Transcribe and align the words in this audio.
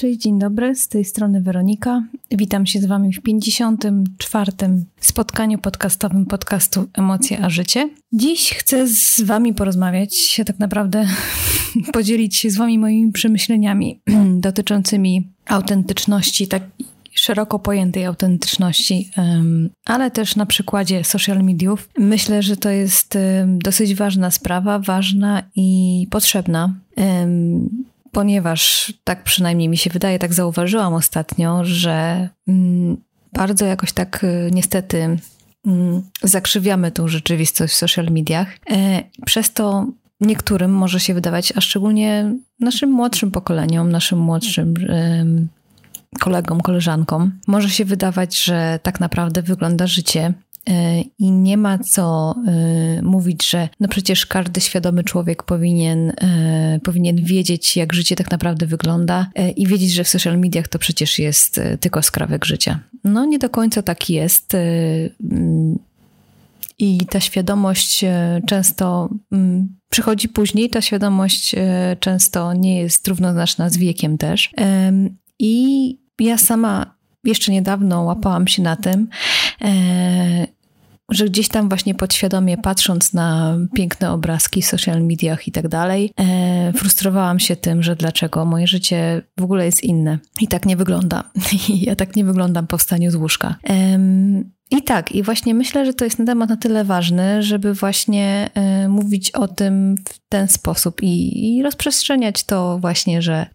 Cześć, 0.00 0.20
dzień 0.20 0.38
dobry, 0.38 0.74
z 0.74 0.88
tej 0.88 1.04
strony 1.04 1.40
Weronika. 1.40 2.02
Witam 2.30 2.66
się 2.66 2.80
z 2.80 2.86
Wami 2.86 3.12
w 3.12 3.22
54. 3.22 4.52
spotkaniu 5.00 5.58
podcastowym 5.58 6.26
podcastu 6.26 6.88
Emocje 6.94 7.40
a 7.44 7.50
Życie. 7.50 7.90
Dziś 8.12 8.50
chcę 8.50 8.88
z 8.88 9.20
Wami 9.20 9.54
porozmawiać, 9.54 10.40
tak 10.46 10.58
naprawdę 10.58 11.06
podzielić 11.92 12.36
się 12.36 12.50
z 12.50 12.56
Wami 12.56 12.78
moimi 12.78 13.12
przemyśleniami 13.12 14.00
dotyczącymi 14.46 15.28
autentyczności, 15.46 16.48
tak 16.48 16.62
szeroko 17.12 17.58
pojętej 17.58 18.04
autentyczności, 18.04 19.10
ale 19.84 20.10
też 20.10 20.36
na 20.36 20.46
przykładzie 20.46 21.04
social 21.04 21.44
mediów. 21.44 21.88
Myślę, 21.98 22.42
że 22.42 22.56
to 22.56 22.70
jest 22.70 23.18
dosyć 23.46 23.94
ważna 23.94 24.30
sprawa, 24.30 24.78
ważna 24.78 25.42
i 25.54 26.06
potrzebna 26.10 26.74
ponieważ 28.12 28.92
tak 29.04 29.24
przynajmniej 29.24 29.68
mi 29.68 29.76
się 29.76 29.90
wydaje, 29.90 30.18
tak 30.18 30.34
zauważyłam 30.34 30.94
ostatnio, 30.94 31.64
że 31.64 32.28
mm, 32.48 32.96
bardzo 33.32 33.64
jakoś 33.64 33.92
tak 33.92 34.24
y, 34.24 34.50
niestety 34.52 35.18
mm, 35.66 36.02
zakrzywiamy 36.22 36.92
tą 36.92 37.08
rzeczywistość 37.08 37.74
w 37.74 37.76
social 37.76 38.06
mediach. 38.10 38.48
E, 38.70 39.02
przez 39.26 39.52
to 39.52 39.86
niektórym 40.20 40.70
może 40.70 41.00
się 41.00 41.14
wydawać, 41.14 41.52
a 41.56 41.60
szczególnie 41.60 42.34
naszym 42.60 42.90
młodszym 42.90 43.30
pokoleniom, 43.30 43.92
naszym 43.92 44.18
młodszym 44.18 44.74
kolegom, 46.20 46.60
koleżankom, 46.60 47.32
może 47.46 47.70
się 47.70 47.84
wydawać, 47.84 48.44
że 48.44 48.78
tak 48.82 49.00
naprawdę 49.00 49.42
wygląda 49.42 49.86
życie 49.86 50.32
i 51.18 51.30
nie 51.32 51.56
ma 51.56 51.78
co 51.78 52.34
e, 52.46 53.02
mówić, 53.02 53.50
że 53.50 53.68
no 53.80 53.88
przecież 53.88 54.26
każdy 54.26 54.60
świadomy 54.60 55.04
człowiek 55.04 55.42
powinien, 55.42 56.10
e, 56.10 56.80
powinien 56.84 57.16
wiedzieć, 57.16 57.76
jak 57.76 57.92
życie 57.92 58.16
tak 58.16 58.30
naprawdę 58.30 58.66
wygląda 58.66 59.30
i 59.56 59.66
wiedzieć, 59.66 59.92
że 59.92 60.04
w 60.04 60.08
social 60.08 60.38
mediach 60.38 60.68
to 60.68 60.78
przecież 60.78 61.18
jest 61.18 61.60
tylko 61.80 62.02
skrawek 62.02 62.44
życia. 62.44 62.80
No 63.04 63.24
nie 63.24 63.38
do 63.38 63.50
końca 63.50 63.82
tak 63.82 64.10
jest. 64.10 64.54
Mm, 64.54 65.78
I 66.78 67.06
ta 67.10 67.20
świadomość 67.20 68.04
często 68.46 69.08
mm, 69.32 69.76
przychodzi 69.90 70.28
później, 70.28 70.70
ta 70.70 70.80
świadomość 70.80 71.54
często 72.00 72.52
nie 72.52 72.80
jest 72.80 73.08
równoznaczna 73.08 73.70
z 73.70 73.76
wiekiem 73.76 74.18
też. 74.18 74.50
I 75.38 75.98
ja 76.20 76.38
sama 76.38 76.96
jeszcze 77.24 77.52
niedawno 77.52 78.02
łapałam 78.02 78.48
się 78.48 78.62
na 78.62 78.76
tym, 78.76 79.08
że 81.10 81.24
gdzieś 81.24 81.48
tam 81.48 81.68
właśnie 81.68 81.94
podświadomie 81.94 82.58
patrząc 82.58 83.12
na 83.12 83.58
piękne 83.74 84.12
obrazki 84.12 84.62
w 84.62 84.66
social 84.66 85.02
mediach 85.02 85.48
i 85.48 85.52
tak 85.52 85.68
dalej, 85.68 86.12
e, 86.20 86.72
frustrowałam 86.72 87.38
się 87.38 87.56
tym, 87.56 87.82
że 87.82 87.96
dlaczego 87.96 88.44
moje 88.44 88.66
życie 88.66 89.22
w 89.36 89.42
ogóle 89.42 89.66
jest 89.66 89.84
inne 89.84 90.18
i 90.40 90.48
tak 90.48 90.66
nie 90.66 90.76
wygląda. 90.76 91.24
Ja 91.68 91.96
tak 91.96 92.16
nie 92.16 92.24
wyglądam 92.24 92.66
po 92.66 92.78
wstaniu 92.78 93.10
z 93.10 93.14
łóżka. 93.14 93.54
I 94.70 94.82
tak, 94.82 95.12
i 95.12 95.22
właśnie 95.22 95.54
myślę, 95.54 95.86
że 95.86 95.94
to 95.94 96.04
jest 96.04 96.18
na 96.18 96.24
temat 96.24 96.48
na 96.48 96.56
tyle 96.56 96.84
ważny, 96.84 97.42
żeby 97.42 97.74
właśnie 97.74 98.50
e, 98.54 98.88
mówić 98.88 99.30
o 99.30 99.48
tym 99.48 99.96
w 100.08 100.28
ten 100.28 100.48
sposób 100.48 101.02
i, 101.02 101.56
i 101.56 101.62
rozprzestrzeniać 101.62 102.44
to 102.44 102.78
właśnie, 102.78 103.22
że 103.22 103.46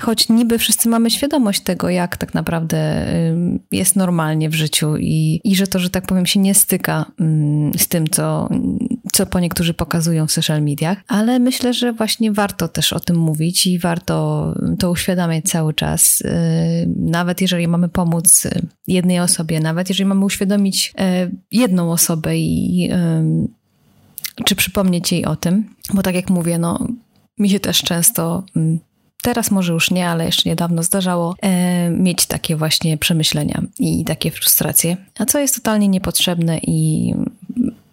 choć 0.00 0.28
niby 0.28 0.58
wszyscy 0.58 0.88
mamy 0.88 1.10
świadomość 1.10 1.60
tego, 1.60 1.90
jak 1.90 2.16
tak 2.16 2.34
naprawdę 2.34 3.06
jest 3.72 3.96
normalnie 3.96 4.50
w 4.50 4.54
życiu 4.54 4.96
i, 4.96 5.40
i 5.44 5.56
że 5.56 5.66
to, 5.66 5.78
że 5.78 5.90
tak 5.90 6.06
powiem, 6.06 6.26
się 6.26 6.40
nie 6.40 6.54
styka 6.54 7.06
z 7.78 7.88
tym, 7.88 8.08
co, 8.08 8.48
co 9.12 9.26
po 9.26 9.40
niektórzy 9.40 9.74
pokazują 9.74 10.26
w 10.26 10.32
social 10.32 10.62
mediach, 10.62 10.98
ale 11.08 11.38
myślę, 11.38 11.74
że 11.74 11.92
właśnie 11.92 12.32
warto 12.32 12.68
też 12.68 12.92
o 12.92 13.00
tym 13.00 13.16
mówić 13.16 13.66
i 13.66 13.78
warto 13.78 14.54
to 14.78 14.90
uświadamiać 14.90 15.44
cały 15.44 15.74
czas. 15.74 16.20
Y, 16.20 16.30
nawet 16.96 17.40
jeżeli 17.40 17.68
mamy 17.68 17.88
pomóc 17.88 18.48
jednej 18.86 19.20
osobie, 19.20 19.60
nawet 19.60 19.88
jeżeli 19.88 20.08
mamy 20.08 20.24
uświadomić 20.24 20.94
y, 21.24 21.36
jedną 21.52 21.92
osobę 21.92 22.36
i 22.36 22.90
czy 24.44 24.54
przypomnieć 24.54 25.12
jej 25.12 25.24
o 25.24 25.36
tym, 25.36 25.68
bo 25.94 26.02
tak 26.02 26.14
jak 26.14 26.30
mówię, 26.30 26.58
no 26.58 26.88
mi 27.38 27.50
się 27.50 27.60
też 27.60 27.82
często 27.82 28.44
Teraz 29.24 29.50
może 29.50 29.72
już 29.72 29.90
nie, 29.90 30.08
ale 30.08 30.26
jeszcze 30.26 30.48
niedawno 30.48 30.82
zdarzało 30.82 31.34
e, 31.42 31.90
mieć 31.90 32.26
takie 32.26 32.56
właśnie 32.56 32.98
przemyślenia 32.98 33.62
i 33.78 34.04
takie 34.04 34.30
frustracje, 34.30 34.96
a 35.18 35.24
co 35.24 35.38
jest 35.38 35.54
totalnie 35.54 35.88
niepotrzebne 35.88 36.58
i 36.58 37.14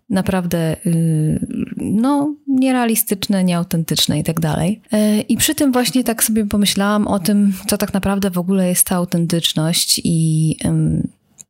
naprawdę 0.10 0.76
y, 0.86 1.46
no, 1.78 2.36
nierealistyczne, 2.48 3.44
nieautentyczne 3.44 4.20
i 4.20 4.24
tak 4.24 4.40
dalej. 4.40 4.82
E, 4.92 5.22
I 5.22 5.38
przy 5.38 5.56
tym 5.56 5.72
właśnie 5.72 6.04
tak 6.04 6.24
sobie 6.24 6.46
pomyślałam 6.46 7.08
o 7.08 7.20
tym, 7.20 7.54
co 7.68 7.78
tak 7.78 7.94
naprawdę 7.94 8.30
w 8.30 8.38
ogóle 8.38 8.70
jest 8.70 8.88
ta 8.88 8.96
autentyczność 8.96 10.02
i 10.04 10.58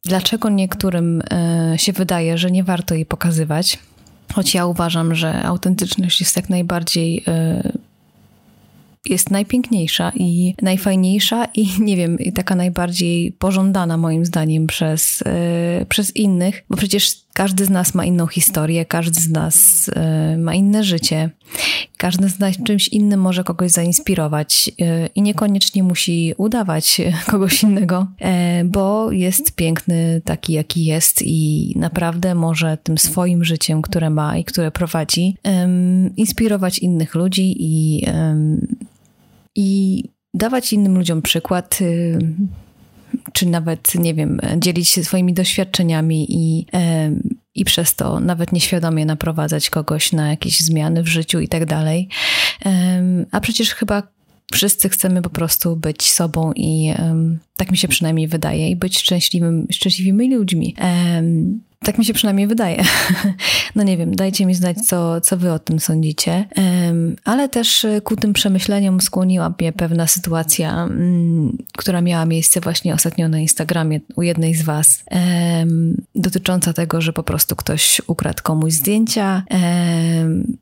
dlaczego 0.06 0.50
niektórym 0.50 1.22
e, 1.31 1.74
się 1.78 1.94
wydaje, 1.94 2.38
że 2.38 2.52
nie 2.52 2.64
warto 2.64 2.96
jej 2.96 3.06
pokazywać. 3.06 3.80
Choć 4.34 4.53
ja 4.53 4.66
uważam, 4.66 5.16
że 5.16 5.44
autentyczność 5.44 6.20
jest 6.20 6.36
jak 6.36 6.50
najbardziej 6.50 7.24
e, 7.28 7.72
jest 9.10 9.32
najpiękniejsza 9.32 10.12
i 10.16 10.56
najfajniejsza 10.62 11.46
i 11.46 11.68
nie 11.88 11.98
wiem, 11.98 12.18
taka 12.36 12.56
najbardziej 12.56 13.32
pożądana 13.32 13.98
moim 13.98 14.26
zdaniem 14.26 14.68
przez, 14.68 15.24
yy, 15.80 15.86
przez 15.86 16.16
innych, 16.16 16.64
bo 16.70 16.78
przecież 16.78 17.22
każdy 17.34 17.66
z 17.66 17.70
nas 17.70 17.94
ma 17.94 18.06
inną 18.06 18.28
historię, 18.28 18.86
każdy 18.86 19.22
z 19.22 19.30
nas 19.30 19.88
yy, 20.32 20.38
ma 20.38 20.56
inne 20.56 20.84
życie, 20.84 21.30
każdy 21.98 22.30
z 22.30 22.40
nas 22.40 22.56
czymś 22.64 22.88
innym 22.88 23.22
może 23.22 23.44
kogoś 23.44 23.72
zainspirować 23.72 24.72
yy, 24.78 25.10
i 25.16 25.22
niekoniecznie 25.22 25.84
musi 25.84 26.34
udawać 26.38 27.02
kogoś 27.32 27.64
innego, 27.64 28.08
bo 28.66 29.12
jest 29.12 29.56
piękny 29.56 30.22
taki, 30.26 30.54
jaki 30.54 30.86
jest 30.86 31.22
i 31.22 31.74
naprawdę 31.76 32.36
może 32.36 32.78
tym 32.84 32.98
swoim 32.98 33.44
życiem, 33.44 33.82
które 33.82 34.10
ma 34.10 34.38
i 34.38 34.44
które 34.44 34.72
prowadzi, 34.72 35.38
inspirować 36.18 36.80
innych 36.80 37.16
ludzi 37.16 37.56
i 37.60 38.06
i 39.56 40.04
dawać 40.34 40.74
innym 40.74 40.98
ludziom 40.98 41.22
przykład, 41.22 41.82
y, 41.82 42.20
czy 43.34 43.46
nawet, 43.46 43.96
nie 43.96 44.14
wiem, 44.14 44.40
dzielić 44.58 44.90
się 44.90 45.04
swoimi 45.04 45.34
doświadczeniami 45.34 46.28
i, 46.30 46.66
i 47.56 47.66
przez 47.66 47.96
to 47.96 48.20
nawet 48.20 48.52
nieświadomie 48.52 49.06
naprowadzać 49.06 49.70
kogoś 49.70 50.12
na 50.12 50.30
jakieś 50.30 50.60
zmiany 50.60 51.04
w 51.04 51.08
życiu 51.08 51.40
i 51.40 51.48
tak 51.48 51.66
dalej. 51.66 52.08
A 53.32 53.40
przecież 53.40 53.74
chyba 53.74 54.04
wszyscy 54.54 54.90
chcemy 54.90 55.22
po 55.22 55.30
prostu 55.30 55.76
być 55.76 56.12
sobą 56.12 56.52
i 56.56 56.94
tak 57.56 57.72
mi 57.72 57.78
się 57.78 57.88
przynajmniej 57.88 58.28
wydaje, 58.28 58.70
i 58.70 58.76
być 58.76 59.00
szczęśliwym, 59.00 59.68
szczęśliwymi 59.72 60.36
ludźmi. 60.36 60.76
Tak 61.86 61.97
mi 61.97 62.06
się 62.06 62.14
przynajmniej 62.14 62.47
wydaje. 62.47 62.84
No 63.75 63.84
nie 63.84 63.97
wiem, 63.97 64.16
dajcie 64.16 64.46
mi 64.46 64.56
znać, 64.56 64.78
co, 64.78 65.22
co 65.22 65.38
wy 65.38 65.52
o 65.52 65.59
tym 65.59 65.80
sądzicie. 65.80 66.47
Ale 67.25 67.50
też 67.50 67.86
e, 67.86 68.02
ku 68.02 68.16
tym 68.16 68.34
przemyśleniom 68.34 69.02
skłoniła 69.02 69.53
mnie 69.59 69.74
pewna 69.74 70.08
sytuacja, 70.08 70.84
mm, 70.84 71.58
która 71.78 72.02
miała 72.02 72.25
miejsce 72.25 72.62
właśnie 72.62 72.94
ostatnio 72.94 73.30
na 73.30 73.40
Instagramie 73.40 74.00
u 74.16 74.22
jednej 74.22 74.56
z 74.56 74.62
was, 74.62 75.03
dotycząca 76.16 76.74
tego, 76.74 77.02
że 77.02 77.14
po 77.14 77.24
prostu 77.24 77.56
ktoś 77.56 78.02
ukradł 78.08 78.44
komuś 78.44 78.74
zdjęcia. 78.74 79.44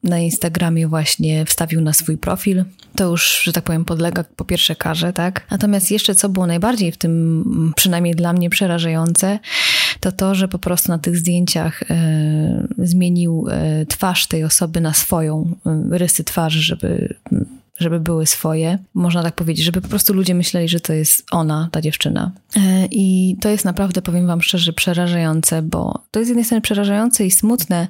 Na 0.04 0.20
Instagramie 0.20 0.88
właśnie 0.88 1.46
wstawił 1.46 1.82
na 1.82 1.94
swój 1.94 2.18
profil. 2.18 2.66
To 2.96 3.10
już, 3.10 3.42
że 3.44 3.54
tak 3.54 3.64
powiem, 3.64 3.86
podlega 3.86 4.24
po 4.36 4.46
pierwsze 4.46 4.76
karze, 4.76 5.14
tak? 5.14 5.48
Natomiast 5.52 5.92
jeszcze 5.92 6.16
co 6.16 6.30
było 6.30 6.48
najbardziej 6.48 6.92
w 6.92 6.98
tym, 6.98 7.74
przynajmniej 7.76 8.16
dla 8.16 8.34
mnie 8.34 8.50
przerażające, 8.50 9.40
to 10.00 10.12
to, 10.12 10.36
że 10.36 10.48
po 10.48 10.60
prostu 10.60 10.92
na 10.92 11.00
tych 11.00 11.09
zdjęciach 11.18 11.84
e, 11.84 12.68
zmienił 12.78 13.46
e, 13.50 13.86
twarz 13.86 14.28
tej 14.28 14.44
osoby 14.44 14.82
na 14.82 14.94
swoją, 14.94 15.56
e, 15.66 15.98
rysy 15.98 16.24
twarzy, 16.24 16.62
żeby 16.62 17.16
żeby 17.80 18.00
były 18.00 18.26
swoje. 18.26 18.80
Można 18.94 19.24
tak 19.24 19.36
powiedzieć, 19.36 19.66
żeby 19.66 19.82
po 19.82 19.88
prostu 19.88 20.14
ludzie 20.14 20.36
myśleli, 20.36 20.70
że 20.70 20.80
to 20.80 20.94
jest 20.94 21.26
ona, 21.32 21.70
ta 21.72 21.82
dziewczyna. 21.82 22.32
E, 22.56 22.86
I 22.92 23.36
to 23.42 23.50
jest 23.50 23.66
naprawdę, 23.66 24.02
powiem 24.02 24.28
Wam 24.28 24.42
szczerze, 24.42 24.74
przerażające, 24.74 25.62
bo 25.62 26.04
to 26.12 26.20
jest 26.20 26.28
z 26.28 26.30
jednej 26.30 26.46
strony 26.46 26.62
przerażające 26.62 27.26
i 27.26 27.32
smutne, 27.32 27.88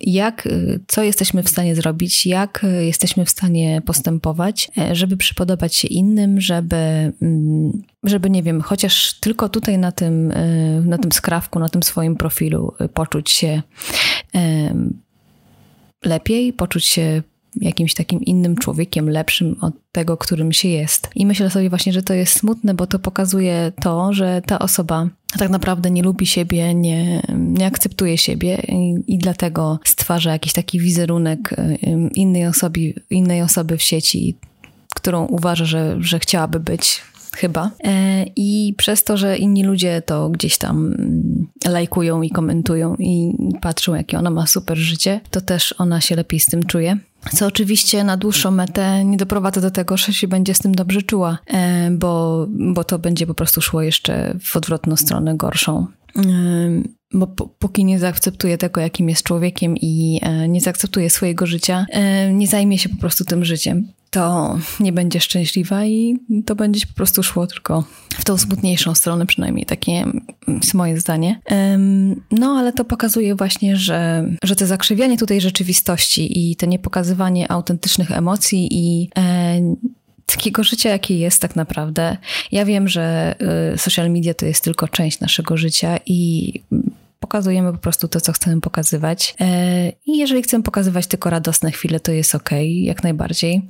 jak, 0.00 0.46
y, 0.46 0.80
co 0.86 1.02
jesteśmy 1.02 1.42
w 1.42 1.48
stanie 1.48 1.76
zrobić, 1.76 2.26
jak 2.26 2.64
y, 2.64 2.84
jesteśmy 2.84 3.24
w 3.24 3.30
stanie 3.30 3.82
postępować, 3.86 4.70
e, 4.78 4.94
żeby 4.94 5.16
przypodobać 5.16 5.76
się 5.76 5.88
innym, 5.88 6.40
żeby, 6.40 7.12
mm, 7.22 7.82
żeby 8.04 8.30
nie 8.30 8.42
wiem, 8.42 8.60
chociaż 8.60 9.14
tylko 9.20 9.48
tutaj 9.48 9.78
na 9.78 9.92
tym, 9.92 10.32
na 10.84 10.98
tym 10.98 11.12
skrawku, 11.12 11.58
na 11.58 11.68
tym 11.68 11.82
swoim 11.82 12.16
profilu 12.16 12.74
poczuć 12.94 13.30
się 13.30 13.62
lepiej, 16.04 16.52
poczuć 16.52 16.84
się 16.84 17.22
jakimś 17.60 17.94
takim 17.94 18.20
innym 18.20 18.56
człowiekiem, 18.56 19.10
lepszym 19.10 19.56
od 19.60 19.74
tego, 19.92 20.16
którym 20.16 20.52
się 20.52 20.68
jest. 20.68 21.10
I 21.14 21.26
myślę 21.26 21.50
sobie 21.50 21.70
właśnie, 21.70 21.92
że 21.92 22.02
to 22.02 22.14
jest 22.14 22.38
smutne, 22.38 22.74
bo 22.74 22.86
to 22.86 22.98
pokazuje 22.98 23.72
to, 23.82 24.12
że 24.12 24.42
ta 24.46 24.58
osoba 24.58 25.08
tak 25.38 25.50
naprawdę 25.50 25.90
nie 25.90 26.02
lubi 26.02 26.26
siebie, 26.26 26.74
nie, 26.74 27.22
nie 27.38 27.66
akceptuje 27.66 28.18
siebie 28.18 28.62
i, 28.68 29.14
i 29.14 29.18
dlatego 29.18 29.78
stwarza 29.84 30.32
jakiś 30.32 30.52
taki 30.52 30.80
wizerunek 30.80 31.56
innej 32.14 32.46
osoby, 32.46 32.94
innej 33.10 33.42
osoby 33.42 33.76
w 33.76 33.82
sieci, 33.82 34.36
którą 34.94 35.26
uważa, 35.26 35.64
że, 35.64 35.96
że 36.00 36.18
chciałaby 36.18 36.60
być 36.60 37.02
chyba. 37.36 37.70
E, 37.84 38.24
I 38.36 38.74
przez 38.76 39.04
to, 39.04 39.16
że 39.16 39.36
inni 39.36 39.64
ludzie 39.64 40.02
to 40.02 40.30
gdzieś 40.30 40.58
tam 40.58 40.86
mm, 40.86 41.46
lajkują 41.64 42.22
i 42.22 42.30
komentują 42.30 42.96
i 42.98 43.32
patrzą, 43.60 43.94
jakie 43.94 44.18
ona 44.18 44.30
ma 44.30 44.46
super 44.46 44.76
życie, 44.76 45.20
to 45.30 45.40
też 45.40 45.74
ona 45.78 46.00
się 46.00 46.16
lepiej 46.16 46.40
z 46.40 46.46
tym 46.46 46.62
czuje. 46.62 46.98
Co 47.32 47.46
oczywiście 47.46 48.04
na 48.04 48.16
dłuższą 48.16 48.50
metę 48.50 49.04
nie 49.04 49.16
doprowadza 49.16 49.60
do 49.60 49.70
tego, 49.70 49.96
że 49.96 50.12
się 50.12 50.28
będzie 50.28 50.54
z 50.54 50.58
tym 50.58 50.74
dobrze 50.74 51.02
czuła, 51.02 51.38
e, 51.46 51.90
bo, 51.90 52.46
bo 52.50 52.84
to 52.84 52.98
będzie 52.98 53.26
po 53.26 53.34
prostu 53.34 53.60
szło 53.60 53.82
jeszcze 53.82 54.34
w 54.42 54.56
odwrotną 54.56 54.96
stronę 54.96 55.36
gorszą. 55.36 55.86
E, 56.16 56.22
bo 57.12 57.26
póki 57.58 57.84
nie 57.84 57.98
zaakceptuje 57.98 58.58
tego, 58.58 58.80
jakim 58.80 59.08
jest 59.08 59.22
człowiekiem 59.22 59.76
i 59.76 60.20
nie 60.48 60.60
zaakceptuje 60.60 61.10
swojego 61.10 61.46
życia, 61.46 61.86
nie 62.32 62.46
zajmie 62.46 62.78
się 62.78 62.88
po 62.88 62.96
prostu 62.96 63.24
tym 63.24 63.44
życiem 63.44 63.88
to 64.14 64.58
nie 64.80 64.92
będzie 64.92 65.20
szczęśliwa 65.20 65.84
i 65.84 66.16
to 66.46 66.54
będzie 66.54 66.86
po 66.86 66.94
prostu 66.94 67.22
szło 67.22 67.46
tylko 67.46 67.84
w 68.10 68.24
tą 68.24 68.38
smutniejszą 68.38 68.94
stronę, 68.94 69.26
przynajmniej 69.26 69.66
takie 69.66 70.04
jest 70.48 70.74
moje 70.74 71.00
zdanie. 71.00 71.40
No, 72.30 72.56
ale 72.58 72.72
to 72.72 72.84
pokazuje 72.84 73.34
właśnie, 73.34 73.76
że, 73.76 74.28
że 74.42 74.56
to 74.56 74.66
zakrzywianie 74.66 75.18
tutaj 75.18 75.40
rzeczywistości 75.40 76.50
i 76.50 76.56
to 76.56 76.66
niepokazywanie 76.66 77.52
autentycznych 77.52 78.10
emocji 78.10 78.68
i 78.70 79.08
e, 79.18 79.74
takiego 80.26 80.64
życia, 80.64 80.90
jakie 80.90 81.18
jest 81.18 81.42
tak 81.42 81.56
naprawdę. 81.56 82.16
Ja 82.52 82.64
wiem, 82.64 82.88
że 82.88 83.34
e, 83.72 83.78
social 83.78 84.10
media 84.10 84.34
to 84.34 84.46
jest 84.46 84.64
tylko 84.64 84.88
część 84.88 85.20
naszego 85.20 85.56
życia 85.56 85.98
i 86.06 86.52
pokazujemy 87.20 87.72
po 87.72 87.78
prostu 87.78 88.08
to, 88.08 88.20
co 88.20 88.32
chcemy 88.32 88.60
pokazywać. 88.60 89.34
E, 89.40 89.88
I 90.06 90.18
jeżeli 90.18 90.42
chcemy 90.42 90.64
pokazywać 90.64 91.06
tylko 91.06 91.30
radosne 91.30 91.70
chwile, 91.70 92.00
to 92.00 92.12
jest 92.12 92.34
ok, 92.34 92.50
jak 92.72 93.02
najbardziej. 93.02 93.68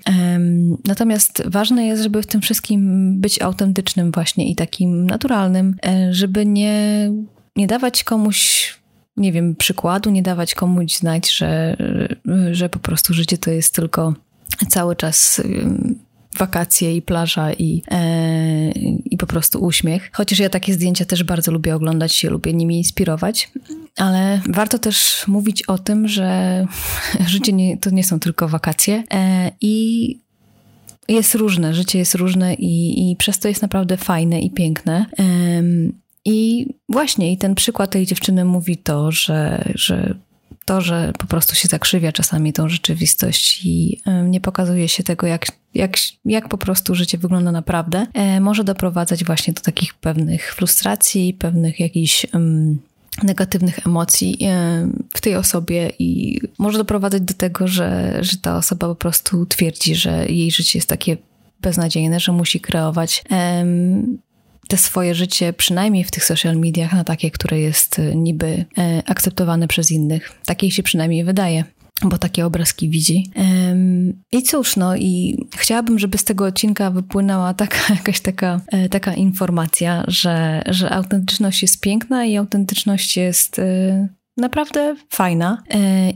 Natomiast 0.84 1.42
ważne 1.46 1.86
jest, 1.86 2.02
żeby 2.02 2.22
w 2.22 2.26
tym 2.26 2.40
wszystkim 2.40 3.10
być 3.20 3.42
autentycznym 3.42 4.12
właśnie 4.12 4.50
i 4.50 4.56
takim 4.56 5.06
naturalnym, 5.06 5.76
e, 5.86 6.14
żeby 6.14 6.46
nie, 6.46 7.10
nie 7.56 7.66
dawać 7.66 8.04
komuś 8.04 8.74
nie 9.16 9.32
wiem, 9.32 9.56
przykładu, 9.56 10.10
nie 10.10 10.22
dawać 10.22 10.54
komuś 10.54 10.96
znać, 10.96 11.32
że, 11.32 11.76
że 12.50 12.68
po 12.68 12.78
prostu 12.78 13.14
życie 13.14 13.38
to 13.38 13.50
jest 13.50 13.74
tylko 13.74 14.14
cały 14.68 14.96
czas 14.96 15.42
wakacje 16.38 16.96
i 16.96 17.02
plaża 17.02 17.52
i, 17.52 17.82
e, 17.90 18.70
i 19.04 19.16
po 19.16 19.26
prostu 19.26 19.64
uśmiech. 19.64 20.10
Chociaż 20.12 20.38
ja 20.38 20.48
takie 20.48 20.74
zdjęcia 20.74 21.04
też 21.04 21.24
bardzo 21.24 21.52
lubię 21.52 21.74
oglądać, 21.74 22.14
się 22.14 22.30
lubię 22.30 22.52
nimi 22.52 22.78
inspirować, 22.78 23.50
ale 23.96 24.40
warto 24.48 24.78
też 24.78 25.24
mówić 25.26 25.62
o 25.62 25.78
tym, 25.78 26.08
że 26.08 26.66
życie 27.26 27.52
nie, 27.52 27.78
to 27.78 27.90
nie 27.90 28.04
są 28.04 28.20
tylko 28.20 28.48
wakacje 28.48 29.02
e, 29.14 29.50
i 29.60 30.24
jest 31.08 31.34
różne, 31.34 31.74
życie 31.74 31.98
jest 31.98 32.14
różne 32.14 32.54
i, 32.54 33.10
i 33.10 33.16
przez 33.16 33.38
to 33.38 33.48
jest 33.48 33.62
naprawdę 33.62 33.96
fajne 33.96 34.40
i 34.40 34.50
piękne. 34.50 35.06
I 36.24 36.66
właśnie, 36.88 37.32
i 37.32 37.38
ten 37.38 37.54
przykład 37.54 37.90
tej 37.90 38.06
dziewczyny 38.06 38.44
mówi 38.44 38.76
to, 38.76 39.12
że, 39.12 39.64
że 39.74 40.14
to, 40.64 40.80
że 40.80 41.12
po 41.18 41.26
prostu 41.26 41.54
się 41.54 41.68
zakrzywia 41.68 42.12
czasami 42.12 42.52
tą 42.52 42.68
rzeczywistość 42.68 43.64
i 43.64 44.00
nie 44.24 44.40
pokazuje 44.40 44.88
się 44.88 45.02
tego, 45.02 45.26
jak, 45.26 45.46
jak, 45.74 45.96
jak 46.24 46.48
po 46.48 46.58
prostu 46.58 46.94
życie 46.94 47.18
wygląda 47.18 47.52
naprawdę, 47.52 48.06
e, 48.14 48.40
może 48.40 48.64
doprowadzać 48.64 49.24
właśnie 49.24 49.52
do 49.52 49.60
takich 49.60 49.94
pewnych 49.94 50.54
frustracji, 50.54 51.34
pewnych 51.34 51.80
jakichś 51.80 52.26
um, 52.34 52.78
negatywnych 53.22 53.86
emocji 53.86 54.38
e, 54.42 54.88
w 55.14 55.20
tej 55.20 55.36
osobie 55.36 55.92
i 55.98 56.40
może 56.58 56.78
doprowadzać 56.78 57.22
do 57.22 57.34
tego, 57.34 57.68
że, 57.68 58.18
że 58.20 58.36
ta 58.36 58.56
osoba 58.56 58.88
po 58.88 58.94
prostu 58.94 59.46
twierdzi, 59.46 59.94
że 59.94 60.26
jej 60.26 60.50
życie 60.50 60.78
jest 60.78 60.88
takie 60.88 61.16
beznadziejne, 61.60 62.20
że 62.20 62.32
musi 62.32 62.60
kreować 62.60 63.24
um, 63.30 64.18
te 64.68 64.76
swoje 64.76 65.14
życie, 65.14 65.52
przynajmniej 65.52 66.04
w 66.04 66.10
tych 66.10 66.24
social 66.24 66.56
mediach, 66.56 66.92
na 66.92 67.04
takie, 67.04 67.30
które 67.30 67.60
jest 67.60 67.98
e, 67.98 68.16
niby 68.16 68.64
e, 68.78 69.02
akceptowane 69.06 69.68
przez 69.68 69.90
innych. 69.90 70.32
Takiej 70.46 70.70
się 70.70 70.82
przynajmniej 70.82 71.24
wydaje 71.24 71.64
bo 72.02 72.18
takie 72.18 72.46
obrazki 72.46 72.90
widzi. 72.90 73.30
I 74.32 74.42
cóż, 74.42 74.76
no 74.76 74.96
i 74.96 75.44
chciałabym, 75.56 75.98
żeby 75.98 76.18
z 76.18 76.24
tego 76.24 76.44
odcinka 76.44 76.90
wypłynęła 76.90 77.54
taka, 77.54 77.78
jakaś 77.94 78.20
taka, 78.20 78.60
e, 78.72 78.88
taka 78.88 79.14
informacja, 79.14 80.04
że, 80.08 80.62
że 80.66 80.90
autentyczność 80.90 81.62
jest 81.62 81.80
piękna 81.80 82.24
i 82.24 82.36
autentyczność 82.36 83.16
jest 83.16 83.60
naprawdę 84.36 84.96
fajna. 85.10 85.62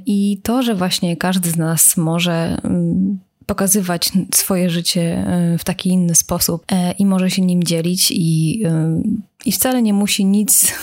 I 0.07 0.41
to, 0.43 0.63
że 0.63 0.75
właśnie 0.75 1.17
każdy 1.17 1.51
z 1.51 1.57
nas 1.57 1.97
może 1.97 2.61
mm, 2.65 3.19
pokazywać 3.49 4.13
swoje 4.35 4.71
życie 4.71 5.03
e, 5.03 5.59
w 5.59 5.65
taki 5.65 5.89
inny 5.89 6.15
sposób 6.15 6.65
e, 6.73 6.93
i 6.93 7.07
może 7.07 7.31
się 7.31 7.43
nim 7.43 7.65
dzielić 7.65 8.11
i, 8.11 8.63
e, 8.67 9.03
i 9.45 9.53
wcale 9.53 9.83
nie 9.83 9.93
musi 9.93 10.25
nic 10.25 10.75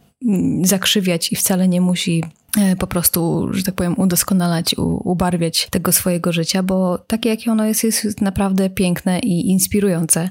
zakrzywiać 0.62 1.32
i 1.32 1.36
wcale 1.36 1.68
nie 1.68 1.80
musi 1.80 2.24
po 2.78 2.86
prostu, 2.86 3.48
że 3.52 3.62
tak 3.62 3.74
powiem, 3.74 3.94
udoskonalać, 3.98 4.74
ubarwiać 5.04 5.68
tego 5.70 5.92
swojego 5.92 6.32
życia, 6.32 6.62
bo 6.62 6.98
takie, 6.98 7.28
jakie 7.28 7.52
ono 7.52 7.66
jest, 7.66 7.84
jest 7.84 8.20
naprawdę 8.20 8.70
piękne 8.70 9.18
i 9.18 9.50
inspirujące. 9.50 10.30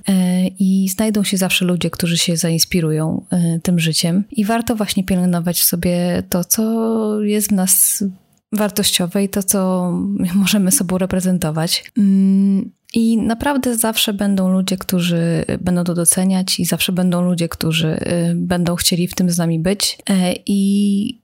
I 0.60 0.90
znajdą 0.90 1.24
się 1.24 1.38
zawsze 1.38 1.66
ludzie, 1.66 1.90
którzy 1.90 2.18
się 2.18 2.38
zainspirują 2.38 3.26
tym 3.64 3.80
życiem. 3.80 4.24
I 4.32 4.46
warto 4.46 4.76
właśnie 4.76 5.04
pielęgnować 5.04 5.64
sobie 5.64 6.24
to, 6.30 6.44
co 6.44 7.22
jest 7.22 7.50
w 7.50 7.52
nas 7.52 8.04
wartościowe 8.52 9.24
i 9.24 9.30
to, 9.30 9.44
co 9.44 9.92
możemy 10.36 10.72
sobą 10.72 10.98
reprezentować. 10.98 11.92
Mm, 11.98 12.72
I 12.94 13.18
naprawdę 13.18 13.78
zawsze 13.78 14.14
będą 14.14 14.52
ludzie, 14.52 14.78
którzy 14.78 15.46
będą 15.62 15.84
to 15.84 15.94
doceniać, 15.94 16.60
i 16.60 16.66
zawsze 16.66 16.92
będą 16.92 17.22
ludzie, 17.22 17.50
którzy 17.50 17.88
y, 17.88 18.34
będą 18.36 18.76
chcieli 18.76 19.08
w 19.08 19.16
tym 19.16 19.30
z 19.30 19.38
nami 19.38 19.60
być. 19.60 19.98
E, 20.10 20.34
I, 20.46 21.22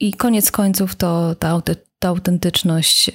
i 0.00 0.12
koniec 0.12 0.50
końców 0.50 0.94
to 0.94 1.34
ta, 1.34 1.62
ta 1.98 2.08
autentyczność 2.08 3.08
y, 3.08 3.12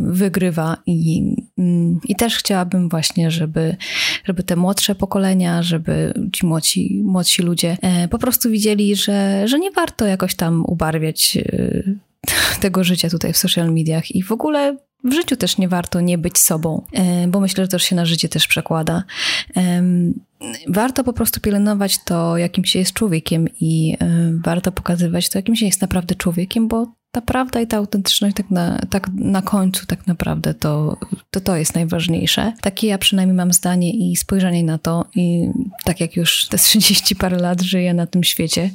wygrywa. 0.00 0.76
I, 0.86 1.34
mm, 1.58 2.00
I 2.08 2.16
też 2.16 2.36
chciałabym 2.36 2.88
właśnie, 2.88 3.30
żeby, 3.30 3.76
żeby 4.24 4.42
te 4.42 4.56
młodsze 4.56 4.94
pokolenia, 4.94 5.62
żeby 5.62 6.14
ci 6.32 6.46
młodsi, 6.46 7.02
młodsi 7.04 7.42
ludzie 7.42 7.76
e, 7.82 8.08
po 8.08 8.18
prostu 8.18 8.50
widzieli, 8.50 8.96
że, 8.96 9.48
że 9.48 9.58
nie 9.58 9.70
warto 9.70 10.06
jakoś 10.06 10.34
tam 10.34 10.64
ubarwiać 10.66 11.36
y, 11.36 11.98
tego 12.60 12.84
życia 12.84 13.10
tutaj 13.10 13.32
w 13.32 13.36
social 13.36 13.72
mediach 13.72 14.10
i 14.10 14.22
w 14.22 14.32
ogóle 14.32 14.76
w 15.04 15.12
życiu 15.12 15.36
też 15.36 15.58
nie 15.58 15.68
warto 15.68 16.00
nie 16.00 16.18
być 16.18 16.38
sobą, 16.38 16.86
e, 16.92 17.28
bo 17.28 17.40
myślę, 17.40 17.64
że 17.64 17.68
to 17.68 17.78
się 17.78 17.96
na 17.96 18.06
życie 18.06 18.28
też 18.28 18.46
przekłada. 18.46 19.04
Warto 20.68 21.04
po 21.04 21.12
prostu 21.12 21.40
pielęgnować 21.40 22.04
to, 22.04 22.38
jakim 22.38 22.64
się 22.64 22.78
jest 22.78 22.92
człowiekiem 22.92 23.48
i 23.60 23.96
e, 24.00 24.06
warto 24.44 24.72
pokazywać 24.72 25.28
to, 25.28 25.38
jakim 25.38 25.56
się 25.56 25.66
jest 25.66 25.80
naprawdę 25.80 26.14
człowiekiem, 26.14 26.68
bo 26.68 26.86
ta 27.14 27.20
prawda 27.20 27.60
i 27.60 27.66
ta 27.66 27.76
autentyczność 27.76 28.36
tak 28.36 28.50
na, 28.50 28.78
tak 28.90 29.08
na 29.14 29.42
końcu 29.42 29.86
tak 29.86 30.06
naprawdę 30.06 30.54
to, 30.54 30.96
to 31.30 31.40
to 31.40 31.56
jest 31.56 31.74
najważniejsze. 31.74 32.52
Takie 32.60 32.86
ja 32.86 32.98
przynajmniej 32.98 33.36
mam 33.36 33.52
zdanie 33.52 33.90
i 33.90 34.16
spojrzenie 34.16 34.64
na 34.64 34.78
to 34.78 35.04
i 35.14 35.48
tak 35.84 36.00
jak 36.00 36.16
już 36.16 36.46
te 36.48 36.58
30 36.58 37.16
parę 37.16 37.36
lat 37.36 37.62
żyję 37.62 37.94
na 37.94 38.06
tym 38.06 38.24
świecie, 38.24 38.70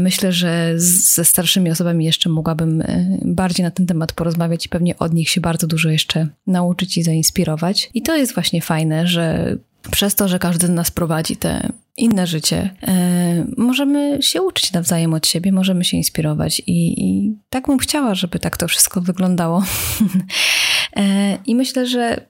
myślę, 0.00 0.32
że 0.32 0.72
ze 0.76 1.24
starszymi 1.24 1.70
osobami 1.70 2.04
jeszcze 2.04 2.28
mogłabym 2.28 2.80
e, 2.80 3.18
bardziej 3.24 3.64
na 3.64 3.70
ten 3.70 3.86
temat 3.86 4.12
porozmawiać 4.12 4.66
i 4.66 4.68
pewnie 4.68 4.98
od 4.98 5.14
nich 5.14 5.30
się 5.30 5.40
bardzo 5.40 5.66
dużo 5.66 5.90
jeszcze 5.90 6.26
nauczyć 6.46 6.98
i 6.98 7.02
zainspirować. 7.02 7.90
I 7.94 8.02
to 8.02 8.16
jest 8.16 8.34
właśnie 8.34 8.62
fajne, 8.62 9.06
że 9.06 9.56
przez 9.90 10.14
to, 10.14 10.28
że 10.28 10.38
każdy 10.38 10.66
z 10.66 10.70
nas 10.70 10.90
prowadzi 10.90 11.36
te 11.36 11.72
inne 11.96 12.26
życie, 12.26 12.70
e, 12.88 13.44
możemy 13.56 14.18
się 14.22 14.42
uczyć 14.42 14.72
nawzajem 14.72 15.14
od 15.14 15.26
siebie, 15.26 15.52
możemy 15.52 15.84
się 15.84 15.96
inspirować 15.96 16.62
i, 16.66 17.04
i 17.04 17.32
tak 17.50 17.66
bym 17.66 17.78
chciała, 17.78 18.14
żeby 18.14 18.38
tak 18.38 18.56
to 18.56 18.68
wszystko 18.68 19.00
wyglądało. 19.00 19.64
e, 20.96 21.38
I 21.46 21.54
myślę, 21.54 21.86
że 21.86 22.20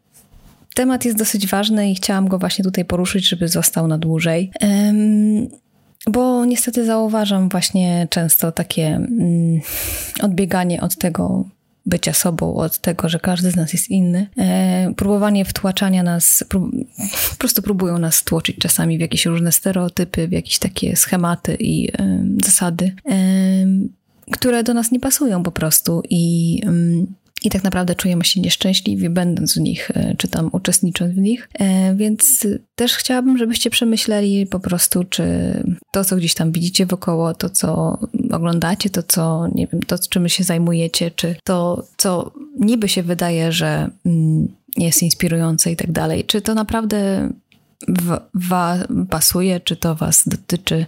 temat 0.74 1.04
jest 1.04 1.18
dosyć 1.18 1.46
ważny 1.46 1.90
i 1.90 1.94
chciałam 1.94 2.28
go 2.28 2.38
właśnie 2.38 2.64
tutaj 2.64 2.84
poruszyć, 2.84 3.28
żeby 3.28 3.48
został 3.48 3.88
na 3.88 3.98
dłużej. 3.98 4.50
E, 4.62 4.92
bo 6.06 6.44
niestety 6.44 6.84
zauważam 6.84 7.48
właśnie 7.48 8.06
często 8.10 8.52
takie 8.52 8.86
mm, 8.86 9.60
odbieganie 10.22 10.80
od 10.80 10.96
tego, 10.96 11.44
bycia 11.86 12.12
sobą, 12.12 12.54
od 12.54 12.78
tego, 12.78 13.08
że 13.08 13.18
każdy 13.18 13.50
z 13.50 13.56
nas 13.56 13.72
jest 13.72 13.90
inny. 13.90 14.26
E, 14.38 14.92
próbowanie 14.96 15.44
wtłaczania 15.44 16.02
nas, 16.02 16.44
po 17.30 17.36
prostu 17.38 17.62
próbują 17.62 17.98
nas 17.98 18.14
stłoczyć 18.14 18.56
czasami 18.56 18.98
w 18.98 19.00
jakieś 19.00 19.26
różne 19.26 19.52
stereotypy, 19.52 20.28
w 20.28 20.32
jakieś 20.32 20.58
takie 20.58 20.96
schematy 20.96 21.56
i 21.60 21.92
zasady, 22.44 22.94
które 24.30 24.62
do 24.62 24.74
nas 24.74 24.90
nie 24.90 25.00
pasują 25.00 25.42
po 25.42 25.52
prostu 25.52 26.02
i 26.10 26.62
i 27.44 27.50
tak 27.50 27.64
naprawdę 27.64 27.94
czujemy 27.94 28.24
się 28.24 28.40
nieszczęśliwi, 28.40 29.10
będąc 29.10 29.54
w 29.54 29.60
nich, 29.60 29.90
e, 29.94 30.14
czy 30.18 30.28
tam 30.28 30.50
uczestnicząc 30.52 31.14
w 31.14 31.18
nich. 31.18 31.48
E, 31.54 31.94
więc 31.94 32.46
też 32.74 32.96
chciałabym, 32.96 33.38
żebyście 33.38 33.70
przemyśleli 33.70 34.46
po 34.46 34.60
prostu, 34.60 35.04
czy 35.04 35.24
to, 35.92 36.04
co 36.04 36.16
gdzieś 36.16 36.34
tam 36.34 36.52
widzicie 36.52 36.86
wokoło, 36.86 37.34
to, 37.34 37.50
co 37.50 37.98
oglądacie, 38.32 38.90
to, 38.90 39.02
co, 39.02 39.48
nie 39.54 39.66
wiem, 39.66 39.82
to, 39.82 39.98
czym 39.98 40.28
się 40.28 40.44
zajmujecie, 40.44 41.10
czy 41.10 41.36
to, 41.44 41.86
co 41.96 42.32
niby 42.60 42.88
się 42.88 43.02
wydaje, 43.02 43.52
że 43.52 43.90
mm, 44.06 44.48
jest 44.76 45.02
inspirujące 45.02 45.72
i 45.72 45.76
tak 45.76 45.92
dalej. 45.92 46.24
Czy 46.24 46.40
to 46.40 46.54
naprawdę 46.54 47.30
wa 48.34 48.78
pasuje, 49.10 49.60
czy 49.60 49.76
to 49.76 49.94
was 49.94 50.22
dotyczy? 50.28 50.86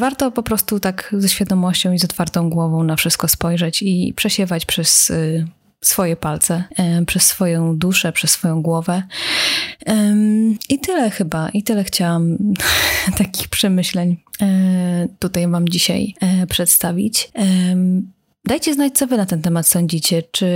Warto 0.00 0.30
po 0.30 0.42
prostu 0.42 0.80
tak 0.80 1.14
ze 1.18 1.28
świadomością 1.28 1.92
i 1.92 1.98
z 1.98 2.04
otwartą 2.04 2.50
głową 2.50 2.84
na 2.84 2.96
wszystko 2.96 3.28
spojrzeć 3.28 3.82
i 3.82 4.12
przesiewać 4.16 4.66
przez 4.66 5.10
y, 5.10 5.46
swoje 5.80 6.16
palce, 6.16 6.64
przez 7.06 7.22
swoją 7.22 7.78
duszę, 7.78 8.12
przez 8.12 8.30
swoją 8.30 8.62
głowę. 8.62 9.02
I 10.68 10.78
tyle 10.78 11.10
chyba, 11.10 11.48
i 11.48 11.62
tyle 11.62 11.84
chciałam 11.84 12.38
takich 13.18 13.48
przemyśleń 13.48 14.16
e, 14.42 15.08
tutaj 15.18 15.48
Wam 15.48 15.68
dzisiaj 15.68 16.14
przedstawić. 16.48 17.32
Dajcie 18.44 18.74
znać, 18.74 18.92
co 18.94 19.06
Wy 19.06 19.16
na 19.16 19.26
ten 19.26 19.42
temat 19.42 19.66
sądzicie. 19.66 20.22
Czy, 20.22 20.48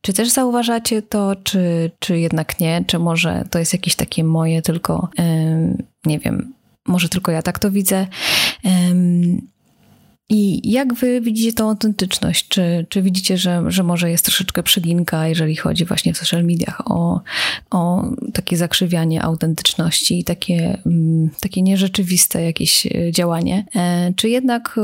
czy 0.00 0.12
też 0.12 0.28
zauważacie 0.28 1.02
to, 1.02 1.36
czy, 1.36 1.90
czy 1.98 2.18
jednak 2.18 2.60
nie? 2.60 2.84
Czy 2.86 2.98
może 2.98 3.44
to 3.50 3.58
jest 3.58 3.72
jakieś 3.72 3.96
takie 3.96 4.24
moje, 4.24 4.62
tylko 4.62 5.08
nie 6.06 6.18
wiem, 6.18 6.54
może 6.86 7.08
tylko 7.08 7.32
ja 7.32 7.42
tak 7.42 7.58
to 7.58 7.70
widzę. 7.70 8.06
I 10.28 10.70
jak 10.70 10.94
wy 10.94 11.20
widzicie 11.20 11.52
tą 11.52 11.68
autentyczność? 11.68 12.48
Czy, 12.48 12.86
czy 12.88 13.02
widzicie, 13.02 13.38
że, 13.38 13.62
że 13.68 13.82
może 13.82 14.10
jest 14.10 14.24
troszeczkę 14.24 14.62
przeginka, 14.62 15.28
jeżeli 15.28 15.56
chodzi 15.56 15.84
właśnie 15.84 16.14
w 16.14 16.18
social 16.18 16.44
mediach 16.44 16.82
o, 16.84 17.20
o 17.70 18.04
takie 18.32 18.56
zakrzywianie 18.56 19.22
autentyczności 19.22 20.18
i 20.18 20.24
takie, 20.24 20.78
mm, 20.86 21.30
takie 21.40 21.62
nierzeczywiste 21.62 22.42
jakieś 22.42 22.86
e, 22.86 23.12
działanie? 23.12 23.66
E, 23.76 24.12
czy 24.16 24.28
jednak 24.28 24.78
e, 24.78 24.82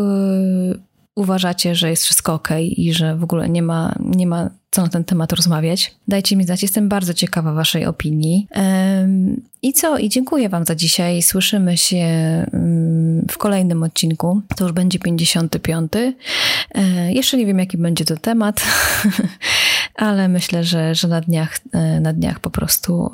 uważacie, 1.14 1.74
że 1.74 1.90
jest 1.90 2.04
wszystko 2.04 2.34
ok 2.34 2.48
i 2.60 2.92
że 2.92 3.16
w 3.16 3.24
ogóle 3.24 3.48
nie 3.48 3.62
ma, 3.62 3.94
nie 4.00 4.26
ma 4.26 4.50
co 4.70 4.82
na 4.82 4.88
ten 4.88 5.04
temat 5.04 5.32
rozmawiać. 5.32 5.94
Dajcie 6.08 6.36
mi 6.36 6.44
znać, 6.44 6.62
jestem 6.62 6.88
bardzo 6.88 7.14
ciekawa 7.14 7.52
Waszej 7.52 7.86
opinii. 7.86 8.48
I 9.62 9.72
co? 9.72 9.98
I 9.98 10.08
dziękuję 10.08 10.48
Wam 10.48 10.64
za 10.64 10.74
dzisiaj. 10.74 11.22
Słyszymy 11.22 11.76
się 11.76 12.06
w 13.30 13.38
kolejnym 13.38 13.82
odcinku. 13.82 14.40
To 14.56 14.64
już 14.64 14.72
będzie 14.72 14.98
55. 14.98 15.92
E, 16.74 17.12
jeszcze 17.12 17.36
nie 17.36 17.46
wiem, 17.46 17.58
jaki 17.58 17.78
będzie 17.78 18.04
to 18.04 18.16
temat, 18.16 18.62
ale 19.94 20.28
myślę, 20.28 20.64
że, 20.64 20.94
że 20.94 21.08
na, 21.08 21.20
dniach, 21.20 21.58
e, 21.72 22.00
na 22.00 22.12
dniach 22.12 22.40
po 22.40 22.50
prostu 22.50 23.10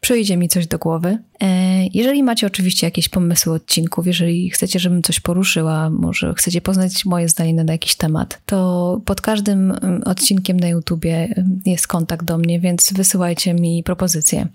przyjdzie 0.00 0.36
mi 0.36 0.48
coś 0.48 0.66
do 0.66 0.78
głowy. 0.78 1.18
E, 1.42 1.86
jeżeli 1.86 2.22
macie 2.22 2.46
oczywiście 2.46 2.86
jakieś 2.86 3.08
pomysły 3.08 3.52
odcinków, 3.52 4.06
jeżeli 4.06 4.50
chcecie, 4.50 4.78
żebym 4.78 5.02
coś 5.02 5.20
poruszyła, 5.20 5.90
może 5.90 6.34
chcecie 6.34 6.60
poznać 6.60 7.04
moje 7.04 7.28
zdanie 7.28 7.64
na 7.64 7.72
jakiś 7.72 7.94
temat, 7.94 8.40
to 8.46 9.00
pod 9.04 9.20
każdym 9.20 9.70
mm, 9.70 10.02
odcinkiem 10.02 10.60
na 10.60 10.68
YouTubie 10.68 11.16
mm, 11.16 11.60
jest 11.66 11.86
kontakt 11.86 12.24
do 12.24 12.38
mnie, 12.38 12.60
więc 12.60 12.92
wysyłajcie 12.92 13.54
mi 13.54 13.82
propozycje. 13.82 14.48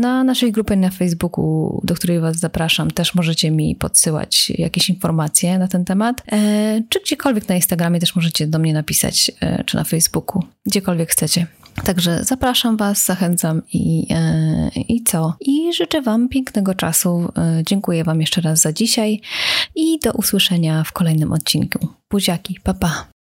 Na 0.00 0.24
naszej 0.24 0.52
grupie 0.52 0.76
na 0.76 0.90
Facebooku, 0.90 1.80
do 1.84 1.94
której 1.94 2.20
Was 2.20 2.36
zapraszam, 2.36 2.90
też 2.90 3.14
możecie 3.14 3.50
mi 3.50 3.76
podsyłać 3.76 4.50
jakieś 4.50 4.88
informacje 4.88 5.58
na 5.58 5.68
ten 5.68 5.84
temat, 5.84 6.22
e, 6.32 6.82
czy 6.88 7.00
gdziekolwiek 7.00 7.48
na 7.48 7.54
Instagramie 7.54 8.00
też 8.00 8.16
możecie 8.16 8.46
do 8.46 8.58
mnie 8.58 8.72
napisać, 8.72 9.32
e, 9.40 9.64
czy 9.64 9.76
na 9.76 9.84
Facebooku, 9.84 10.42
gdziekolwiek 10.66 11.10
chcecie. 11.10 11.46
Także 11.84 12.24
zapraszam 12.24 12.76
Was, 12.76 13.06
zachęcam 13.06 13.62
i, 13.72 14.06
i 14.88 15.02
co? 15.02 15.36
I 15.40 15.72
życzę 15.72 16.02
Wam 16.02 16.28
pięknego 16.28 16.74
czasu. 16.74 17.32
E, 17.36 17.62
dziękuję 17.66 18.04
Wam 18.04 18.20
jeszcze 18.20 18.40
raz 18.40 18.60
za 18.60 18.72
dzisiaj 18.72 19.20
i 19.74 19.98
do 19.98 20.12
usłyszenia 20.12 20.84
w 20.84 20.92
kolejnym 20.92 21.32
odcinku. 21.32 21.88
Buziaki, 22.10 22.60
papa. 22.62 22.78
Pa. 22.80 23.19